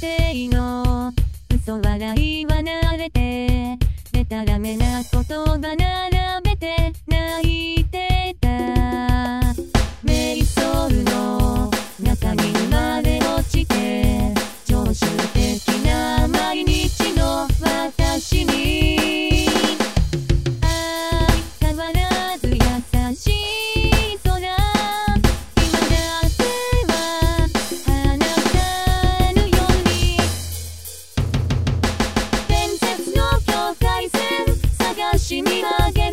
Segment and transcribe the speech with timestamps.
[0.00, 1.12] 定の。
[1.54, 3.78] 嘘笑いは慣れて。
[4.12, 6.92] でたらめな言葉並べて。
[7.06, 8.15] 泣いて。
[35.28, 35.42] 君
[35.92, 36.05] げ